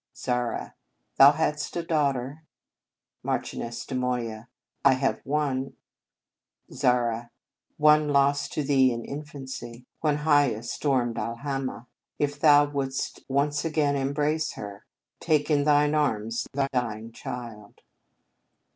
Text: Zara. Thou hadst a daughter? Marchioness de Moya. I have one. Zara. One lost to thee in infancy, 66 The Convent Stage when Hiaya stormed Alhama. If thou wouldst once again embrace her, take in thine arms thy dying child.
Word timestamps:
Zara. 0.17 0.73
Thou 1.19 1.33
hadst 1.33 1.75
a 1.75 1.83
daughter? 1.83 2.43
Marchioness 3.21 3.85
de 3.85 3.93
Moya. 3.93 4.49
I 4.83 4.93
have 4.93 5.21
one. 5.23 5.73
Zara. 6.73 7.29
One 7.77 8.07
lost 8.07 8.51
to 8.53 8.63
thee 8.63 8.91
in 8.91 9.05
infancy, 9.05 9.85
66 10.01 10.01
The 10.01 10.01
Convent 10.01 10.19
Stage 10.19 10.25
when 10.25 10.25
Hiaya 10.25 10.63
stormed 10.63 11.17
Alhama. 11.19 11.87
If 12.17 12.39
thou 12.39 12.65
wouldst 12.71 13.23
once 13.29 13.63
again 13.63 13.95
embrace 13.95 14.53
her, 14.53 14.87
take 15.19 15.51
in 15.51 15.65
thine 15.65 15.93
arms 15.93 16.47
thy 16.51 16.67
dying 16.73 17.11
child. 17.11 17.81